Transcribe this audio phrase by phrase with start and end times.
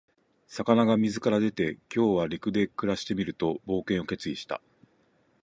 [0.47, 4.59] 魚が水から出て、「今日は陸で暮らしてみる」と冒険を決意した。